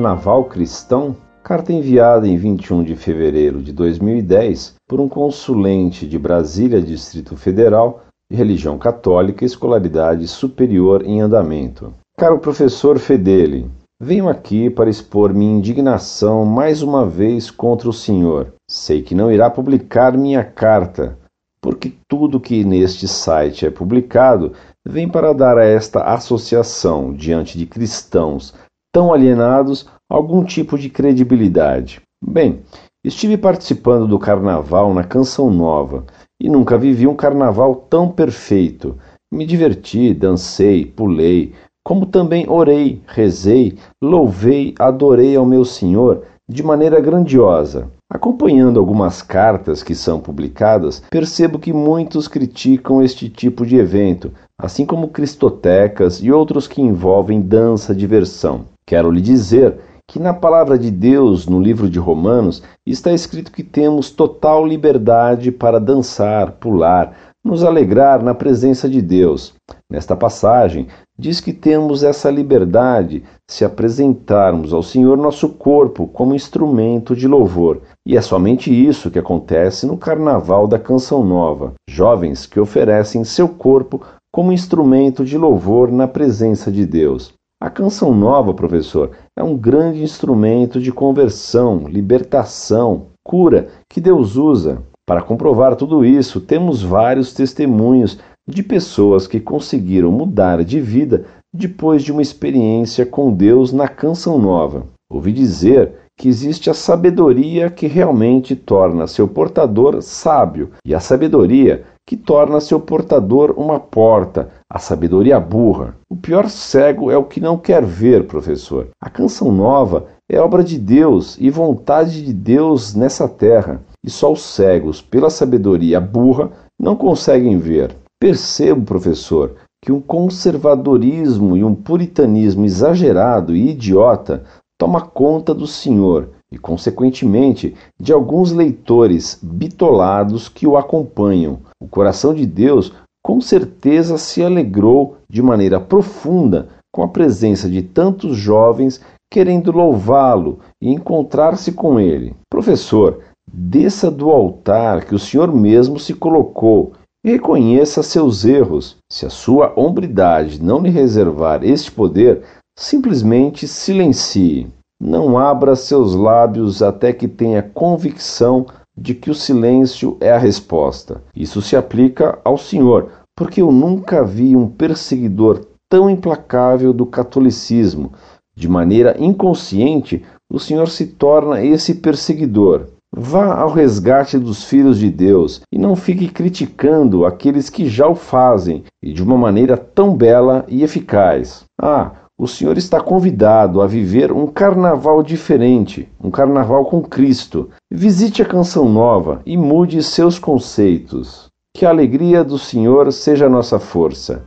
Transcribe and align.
Carnaval 0.00 0.44
Cristão? 0.44 1.14
Carta 1.44 1.74
enviada 1.74 2.26
em 2.26 2.34
21 2.34 2.82
de 2.82 2.96
fevereiro 2.96 3.60
de 3.60 3.70
2010 3.70 4.76
por 4.88 4.98
um 4.98 5.06
consulente 5.06 6.06
de 6.06 6.18
Brasília, 6.18 6.80
Distrito 6.80 7.36
Federal, 7.36 8.04
de 8.32 8.34
religião 8.34 8.78
católica 8.78 9.44
e 9.44 9.46
escolaridade 9.46 10.26
superior 10.26 11.04
em 11.04 11.20
andamento. 11.20 11.92
Caro 12.16 12.38
professor 12.38 12.98
Fedeli, 12.98 13.70
venho 14.00 14.26
aqui 14.26 14.70
para 14.70 14.88
expor 14.88 15.34
minha 15.34 15.58
indignação 15.58 16.46
mais 16.46 16.80
uma 16.80 17.04
vez 17.04 17.50
contra 17.50 17.86
o 17.86 17.92
senhor. 17.92 18.54
Sei 18.70 19.02
que 19.02 19.14
não 19.14 19.30
irá 19.30 19.50
publicar 19.50 20.16
minha 20.16 20.42
carta, 20.42 21.18
porque 21.60 21.92
tudo 22.08 22.40
que 22.40 22.64
neste 22.64 23.06
site 23.06 23.66
é 23.66 23.70
publicado 23.70 24.54
vem 24.82 25.06
para 25.06 25.34
dar 25.34 25.58
a 25.58 25.64
esta 25.66 26.04
associação, 26.04 27.12
diante 27.12 27.58
de 27.58 27.66
cristãos 27.66 28.54
tão 28.92 29.12
alienados, 29.12 29.86
algum 30.08 30.44
tipo 30.44 30.78
de 30.78 30.88
credibilidade. 30.88 32.00
Bem, 32.22 32.60
estive 33.04 33.36
participando 33.36 34.06
do 34.06 34.18
carnaval 34.18 34.92
na 34.92 35.04
Canção 35.04 35.50
Nova 35.50 36.04
e 36.40 36.48
nunca 36.48 36.76
vivi 36.76 37.06
um 37.06 37.14
carnaval 37.14 37.74
tão 37.74 38.08
perfeito. 38.08 38.98
Me 39.32 39.46
diverti, 39.46 40.12
dancei, 40.12 40.84
pulei, 40.84 41.52
como 41.84 42.04
também 42.04 42.48
orei, 42.48 43.02
rezei, 43.06 43.78
louvei, 44.02 44.74
adorei 44.78 45.36
ao 45.36 45.46
meu 45.46 45.64
Senhor 45.64 46.24
de 46.48 46.62
maneira 46.62 47.00
grandiosa. 47.00 47.88
Acompanhando 48.12 48.80
algumas 48.80 49.22
cartas 49.22 49.84
que 49.84 49.94
são 49.94 50.18
publicadas, 50.18 51.00
percebo 51.08 51.60
que 51.60 51.72
muitos 51.72 52.26
criticam 52.26 53.00
este 53.00 53.30
tipo 53.30 53.64
de 53.64 53.76
evento, 53.76 54.32
assim 54.58 54.84
como 54.84 55.08
cristotecas 55.08 56.16
e 56.16 56.32
outros 56.32 56.66
que 56.66 56.82
envolvem 56.82 57.40
dança, 57.40 57.94
diversão. 57.94 58.64
Quero 58.90 59.08
lhe 59.08 59.20
dizer 59.20 59.78
que 60.04 60.18
na 60.18 60.34
palavra 60.34 60.76
de 60.76 60.90
Deus, 60.90 61.46
no 61.46 61.60
livro 61.60 61.88
de 61.88 62.00
Romanos, 62.00 62.60
está 62.84 63.12
escrito 63.12 63.52
que 63.52 63.62
temos 63.62 64.10
total 64.10 64.66
liberdade 64.66 65.52
para 65.52 65.78
dançar, 65.78 66.50
pular, 66.58 67.16
nos 67.44 67.62
alegrar 67.62 68.20
na 68.20 68.34
presença 68.34 68.88
de 68.88 69.00
Deus. 69.00 69.54
Nesta 69.88 70.16
passagem, 70.16 70.88
diz 71.16 71.40
que 71.40 71.52
temos 71.52 72.02
essa 72.02 72.28
liberdade 72.32 73.22
se 73.48 73.64
apresentarmos 73.64 74.72
ao 74.72 74.82
Senhor 74.82 75.16
nosso 75.16 75.50
corpo 75.50 76.08
como 76.08 76.34
instrumento 76.34 77.14
de 77.14 77.28
louvor. 77.28 77.82
E 78.04 78.16
é 78.16 78.20
somente 78.20 78.74
isso 78.74 79.08
que 79.08 79.20
acontece 79.20 79.86
no 79.86 79.96
Carnaval 79.96 80.66
da 80.66 80.80
Canção 80.80 81.24
Nova. 81.24 81.74
Jovens 81.88 82.44
que 82.44 82.58
oferecem 82.58 83.22
seu 83.22 83.48
corpo 83.48 84.00
como 84.32 84.52
instrumento 84.52 85.24
de 85.24 85.38
louvor 85.38 85.92
na 85.92 86.08
presença 86.08 86.72
de 86.72 86.84
Deus. 86.84 87.32
A 87.62 87.68
canção 87.68 88.14
nova, 88.14 88.54
professor, 88.54 89.10
é 89.36 89.42
um 89.42 89.54
grande 89.54 90.02
instrumento 90.02 90.80
de 90.80 90.90
conversão, 90.90 91.86
libertação, 91.86 93.08
cura 93.22 93.68
que 93.86 94.00
Deus 94.00 94.36
usa. 94.36 94.82
Para 95.06 95.20
comprovar 95.20 95.76
tudo 95.76 96.02
isso, 96.02 96.40
temos 96.40 96.82
vários 96.82 97.34
testemunhos 97.34 98.18
de 98.48 98.62
pessoas 98.62 99.26
que 99.26 99.38
conseguiram 99.38 100.10
mudar 100.10 100.64
de 100.64 100.80
vida 100.80 101.26
depois 101.52 102.02
de 102.02 102.10
uma 102.10 102.22
experiência 102.22 103.04
com 103.04 103.30
Deus 103.30 103.74
na 103.74 103.88
canção 103.88 104.38
nova. 104.38 104.86
Ouvi 105.10 105.30
dizer 105.30 105.92
que 106.18 106.28
existe 106.28 106.70
a 106.70 106.74
sabedoria 106.74 107.68
que 107.68 107.86
realmente 107.86 108.56
torna 108.56 109.06
seu 109.06 109.28
portador 109.28 110.00
sábio 110.00 110.70
e 110.82 110.94
a 110.94 111.00
sabedoria 111.00 111.84
que 112.06 112.16
torna 112.16 112.58
seu 112.58 112.80
portador 112.80 113.54
uma 113.56 113.78
porta, 113.78 114.50
a 114.70 114.78
sabedoria 114.78 115.40
burra. 115.40 115.96
O 116.08 116.14
pior 116.14 116.48
cego 116.48 117.10
é 117.10 117.16
o 117.16 117.24
que 117.24 117.40
não 117.40 117.58
quer 117.58 117.84
ver, 117.84 118.28
professor. 118.28 118.88
A 119.02 119.10
canção 119.10 119.50
nova 119.50 120.06
é 120.28 120.40
obra 120.40 120.62
de 120.62 120.78
Deus 120.78 121.36
e 121.40 121.50
vontade 121.50 122.24
de 122.24 122.32
Deus 122.32 122.94
nessa 122.94 123.28
terra 123.28 123.80
e 124.04 124.08
só 124.08 124.32
os 124.32 124.42
cegos, 124.42 125.02
pela 125.02 125.28
sabedoria 125.28 126.00
burra, 126.00 126.50
não 126.78 126.94
conseguem 126.94 127.58
ver. 127.58 127.96
Percebo, 128.20 128.82
professor, 128.82 129.56
que 129.82 129.90
um 129.90 130.00
conservadorismo 130.00 131.56
e 131.56 131.64
um 131.64 131.74
puritanismo 131.74 132.64
exagerado 132.64 133.56
e 133.56 133.70
idiota 133.70 134.44
toma 134.78 135.00
conta 135.00 135.52
do 135.52 135.66
senhor 135.66 136.30
e, 136.50 136.58
consequentemente, 136.58 137.74
de 137.98 138.12
alguns 138.12 138.52
leitores 138.52 139.38
bitolados 139.42 140.48
que 140.48 140.66
o 140.66 140.76
acompanham. 140.76 141.58
O 141.80 141.88
coração 141.88 142.32
de 142.32 142.46
Deus 142.46 142.92
com 143.22 143.40
certeza 143.40 144.18
se 144.18 144.42
alegrou 144.42 145.16
de 145.28 145.42
maneira 145.42 145.80
profunda 145.80 146.68
com 146.92 147.02
a 147.02 147.08
presença 147.08 147.68
de 147.68 147.82
tantos 147.82 148.36
jovens 148.36 149.00
querendo 149.30 149.70
louvá-lo 149.70 150.58
e 150.82 150.90
encontrar-se 150.90 151.72
com 151.72 152.00
ele. 152.00 152.34
Professor, 152.50 153.22
Desça 153.52 154.12
do 154.12 154.30
altar 154.30 155.04
que 155.04 155.14
o 155.14 155.18
Senhor 155.18 155.52
mesmo 155.52 155.98
se 155.98 156.14
colocou 156.14 156.92
e 157.24 157.32
reconheça 157.32 158.00
seus 158.00 158.44
erros. 158.44 158.96
Se 159.10 159.26
a 159.26 159.30
sua 159.30 159.72
hombridade 159.74 160.62
não 160.62 160.80
lhe 160.80 160.88
reservar 160.88 161.64
este 161.64 161.90
poder, 161.90 162.44
simplesmente 162.78 163.66
silencie. 163.66 164.68
Não 165.02 165.36
abra 165.36 165.74
seus 165.74 166.14
lábios 166.14 166.80
até 166.80 167.12
que 167.12 167.26
tenha 167.26 167.62
convicção 167.62 168.66
de 169.00 169.14
que 169.14 169.30
o 169.30 169.34
silêncio 169.34 170.18
é 170.20 170.30
a 170.30 170.38
resposta. 170.38 171.22
Isso 171.34 171.62
se 171.62 171.74
aplica 171.74 172.38
ao 172.44 172.58
Senhor, 172.58 173.10
porque 173.34 173.62
eu 173.62 173.72
nunca 173.72 174.22
vi 174.22 174.54
um 174.54 174.68
perseguidor 174.68 175.64
tão 175.88 176.10
implacável 176.10 176.92
do 176.92 177.06
catolicismo. 177.06 178.12
De 178.54 178.68
maneira 178.68 179.16
inconsciente, 179.18 180.22
o 180.52 180.58
Senhor 180.58 180.88
se 180.88 181.06
torna 181.06 181.64
esse 181.64 181.94
perseguidor. 181.94 182.88
Vá 183.12 183.54
ao 183.54 183.72
resgate 183.72 184.38
dos 184.38 184.62
filhos 184.64 184.98
de 184.98 185.10
Deus 185.10 185.62
e 185.72 185.78
não 185.78 185.96
fique 185.96 186.28
criticando 186.28 187.24
aqueles 187.24 187.68
que 187.68 187.88
já 187.88 188.06
o 188.06 188.14
fazem 188.14 188.84
e 189.02 189.12
de 189.12 189.22
uma 189.22 189.36
maneira 189.36 189.76
tão 189.76 190.14
bela 190.14 190.64
e 190.68 190.84
eficaz. 190.84 191.64
Ah, 191.80 192.12
o 192.40 192.48
Senhor 192.48 192.78
está 192.78 192.98
convidado 192.98 193.82
a 193.82 193.86
viver 193.86 194.32
um 194.32 194.46
carnaval 194.46 195.22
diferente, 195.22 196.08
um 196.18 196.30
carnaval 196.30 196.86
com 196.86 197.02
Cristo. 197.02 197.68
Visite 197.92 198.40
a 198.40 198.46
Canção 198.46 198.88
Nova 198.88 199.42
e 199.44 199.58
mude 199.58 200.02
seus 200.02 200.38
conceitos. 200.38 201.50
Que 201.76 201.84
a 201.84 201.90
alegria 201.90 202.42
do 202.42 202.58
Senhor 202.58 203.12
seja 203.12 203.44
a 203.44 203.50
nossa 203.50 203.78
força. 203.78 204.42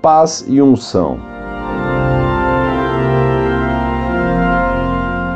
Paz 0.00 0.44
e 0.46 0.62
unção. 0.62 1.18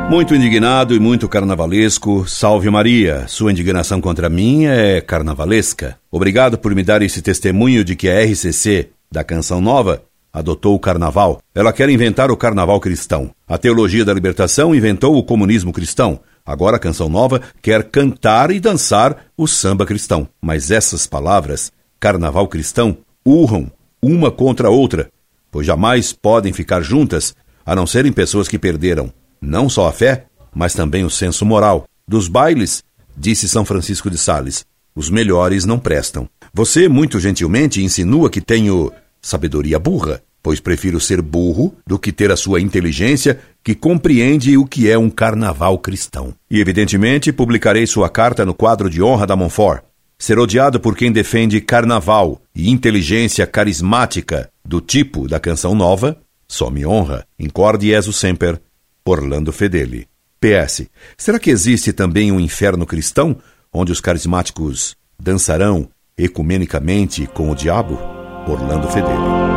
Muito 0.09 0.33
indignado 0.33 0.95
e 0.95 0.99
muito 1.01 1.27
carnavalesco, 1.27 2.25
salve 2.25 2.69
Maria. 2.69 3.27
Sua 3.27 3.51
indignação 3.51 3.99
contra 3.99 4.29
mim 4.29 4.67
é 4.67 5.01
carnavalesca. 5.01 5.97
Obrigado 6.09 6.57
por 6.57 6.73
me 6.73 6.81
dar 6.81 7.01
esse 7.01 7.21
testemunho 7.21 7.83
de 7.83 7.97
que 7.97 8.07
a 8.07 8.23
RCC, 8.23 8.87
da 9.11 9.21
Canção 9.21 9.59
Nova, 9.59 10.01
adotou 10.31 10.75
o 10.75 10.79
carnaval. 10.79 11.41
Ela 11.53 11.73
quer 11.73 11.89
inventar 11.89 12.31
o 12.31 12.37
carnaval 12.37 12.79
cristão. 12.79 13.31
A 13.47 13.57
teologia 13.57 14.05
da 14.05 14.13
libertação 14.13 14.73
inventou 14.73 15.17
o 15.17 15.23
comunismo 15.23 15.73
cristão. 15.73 16.19
Agora 16.45 16.77
a 16.77 16.79
Canção 16.79 17.09
Nova 17.09 17.41
quer 17.61 17.83
cantar 17.83 18.51
e 18.51 18.59
dançar 18.59 19.25
o 19.37 19.47
samba 19.47 19.85
cristão. 19.85 20.27
Mas 20.41 20.71
essas 20.71 21.05
palavras, 21.05 21.71
carnaval 21.99 22.47
cristão, 22.47 22.97
urram 23.25 23.71
uma 24.01 24.31
contra 24.31 24.67
a 24.67 24.71
outra, 24.71 25.09
pois 25.51 25.67
jamais 25.67 26.13
podem 26.13 26.53
ficar 26.53 26.81
juntas, 26.81 27.35
a 27.65 27.75
não 27.75 27.85
serem 27.85 28.11
pessoas 28.11 28.47
que 28.47 28.57
perderam 28.57 29.11
não 29.41 29.69
só 29.69 29.87
a 29.87 29.91
fé, 29.91 30.25
mas 30.53 30.73
também 30.73 31.03
o 31.03 31.09
senso 31.09 31.45
moral. 31.45 31.85
Dos 32.07 32.27
bailes, 32.27 32.83
disse 33.15 33.47
São 33.47 33.63
Francisco 33.63 34.09
de 34.09 34.17
Sales, 34.17 34.65
os 34.95 35.09
melhores 35.09 35.65
não 35.65 35.79
prestam. 35.79 36.27
Você, 36.53 36.89
muito 36.89 37.19
gentilmente, 37.19 37.83
insinua 37.83 38.29
que 38.29 38.41
tenho 38.41 38.91
sabedoria 39.21 39.77
burra, 39.77 40.21
pois 40.49 40.59
prefiro 40.59 40.99
ser 40.99 41.21
burro 41.21 41.75
do 41.85 41.99
que 41.99 42.11
ter 42.11 42.31
a 42.31 42.35
sua 42.35 42.59
inteligência 42.59 43.39
que 43.63 43.75
compreende 43.75 44.57
o 44.57 44.65
que 44.65 44.89
é 44.89 44.97
um 44.97 45.07
carnaval 45.07 45.77
cristão. 45.77 46.33
E, 46.49 46.59
evidentemente, 46.59 47.31
publicarei 47.31 47.85
sua 47.85 48.09
carta 48.09 48.43
no 48.43 48.51
quadro 48.51 48.89
de 48.89 48.99
honra 48.99 49.27
da 49.27 49.35
Montfort. 49.35 49.83
Ser 50.17 50.39
odiado 50.39 50.79
por 50.79 50.97
quem 50.97 51.11
defende 51.11 51.61
carnaval 51.61 52.41
e 52.55 52.71
inteligência 52.71 53.45
carismática 53.45 54.49
do 54.65 54.81
tipo 54.81 55.27
da 55.27 55.39
canção 55.39 55.75
nova 55.75 56.17
só 56.47 56.71
me 56.71 56.83
honra. 56.83 57.27
Incorde 57.37 57.89
Jesus 57.89 58.15
Semper, 58.15 58.59
Orlando 59.05 59.51
Fedeli. 59.53 60.07
PS. 60.41 60.87
Será 61.15 61.37
que 61.37 61.51
existe 61.51 61.93
também 61.93 62.31
um 62.31 62.39
inferno 62.39 62.87
cristão 62.87 63.37
onde 63.71 63.91
os 63.91 64.01
carismáticos 64.01 64.95
dançarão 65.21 65.87
ecumenicamente 66.17 67.27
com 67.27 67.51
o 67.51 67.55
diabo? 67.55 67.99
Orlando 68.47 68.87
Fedeli. 68.87 69.48